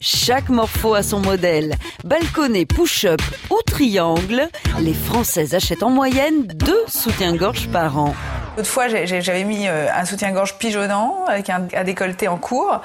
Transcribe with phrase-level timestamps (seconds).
[0.00, 1.74] Chaque morpho a son modèle.
[2.04, 8.14] Balconnet, push-up ou triangle, les Françaises achètent en moyenne deux soutiens-gorge par an.
[8.58, 12.82] Autrefois, j'avais mis euh, un soutien-gorge pigeonnant avec un, décolleté en cours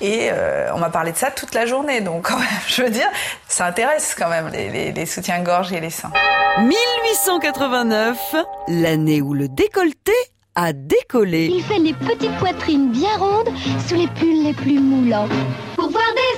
[0.00, 2.00] et euh, on m'a parlé de ça toute la journée.
[2.00, 2.28] Donc,
[2.68, 3.08] je veux dire,
[3.48, 6.12] ça intéresse quand même les, les soutiens-gorge et les seins.
[6.60, 8.36] 1889,
[8.68, 10.12] l'année où le décolleté
[10.54, 11.50] a décollé.
[11.52, 13.50] Il fait les petites poitrines bien rondes
[13.88, 15.28] sous les pulls les plus moulants.
[15.74, 16.33] Pour voir des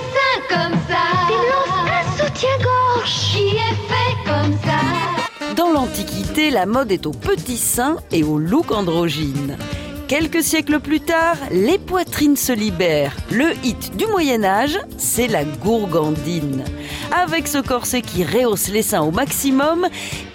[5.55, 9.57] Dans l'Antiquité, la mode est aux petits seins et au look androgyne.
[10.07, 13.15] Quelques siècles plus tard, les poitrines se libèrent.
[13.29, 16.63] Le hit du Moyen Âge, c'est la gourgandine.
[17.11, 19.87] Avec ce corset qui rehausse les seins au maximum,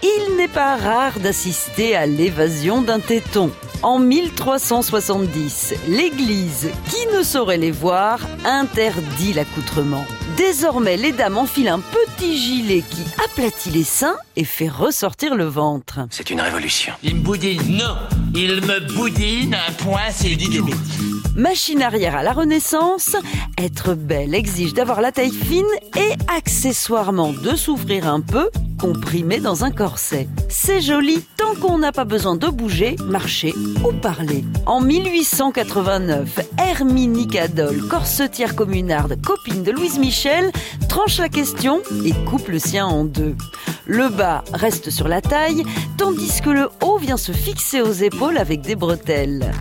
[0.02, 3.50] il n'est pas rare d'assister à l'évasion d'un téton.
[3.82, 10.04] En 1370, l'Église, qui ne saurait les voir, interdit l'accoutrement.
[10.36, 15.46] Désormais, les dames enfilent un petit gilet qui aplatit les seins et fait ressortir le
[15.46, 16.06] ventre.
[16.10, 16.92] C'est une révolution.
[17.02, 17.60] Il me boudine.
[17.76, 17.96] Non,
[18.36, 19.56] il me boudine.
[19.68, 20.60] Un point, c'est dit des
[21.34, 23.16] Machine arrière à la Renaissance,
[23.58, 25.64] être belle exige d'avoir la taille fine
[25.96, 28.48] et accessoirement de souffrir un peu
[28.82, 30.26] comprimé dans un corset.
[30.48, 34.44] C'est joli tant qu'on n'a pas besoin de bouger, marcher ou parler.
[34.66, 40.50] En 1889, Herminie Cadol, corsetière communarde, copine de Louise Michel,
[40.88, 43.36] tranche la question et coupe le sien en deux.
[43.86, 45.62] Le bas reste sur la taille,
[45.96, 49.52] tandis que le haut vient se fixer aux épaules avec des bretelles.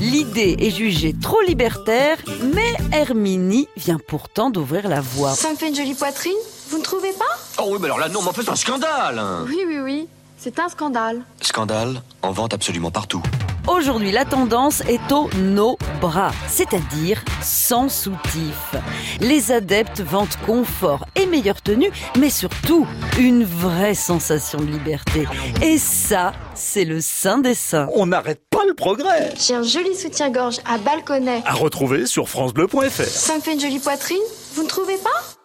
[0.00, 2.16] L'idée est jugée trop libertaire,
[2.54, 5.34] mais Herminie vient pourtant d'ouvrir la voie.
[5.34, 6.32] Ça me fait une jolie poitrine,
[6.70, 7.24] vous ne trouvez pas
[7.58, 10.08] Oh oui, mais alors là, non, mais en fait, c'est un scandale Oui, oui, oui,
[10.38, 11.22] c'est un scandale.
[11.40, 13.22] Scandale en vente absolument partout.
[13.68, 18.74] Aujourd'hui, la tendance est au no bras, c'est-à-dire sans soutif.
[19.20, 22.86] Les adeptes vantent confort et meilleure tenue, mais surtout
[23.18, 25.26] une vraie sensation de liberté.
[25.62, 27.88] Et ça, c'est le sein des seins.
[27.94, 29.34] On n'arrête pas le progrès.
[29.38, 31.42] J'ai un joli soutien-gorge à balconnet.
[31.44, 33.02] À retrouver sur francebleu.fr.
[33.04, 34.16] Ça me fait une jolie poitrine,
[34.54, 35.39] vous ne trouvez pas?